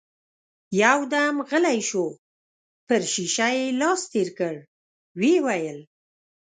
يودم 0.81 1.35
غلی 1.49 1.79
شو، 1.89 2.05
پر 2.87 3.01
شيشه 3.13 3.47
يې 3.57 3.65
لاس 3.79 4.01
تېر 4.11 4.27
کړ، 4.39 4.55
ويې 5.19 5.37
ويل: 5.45 5.79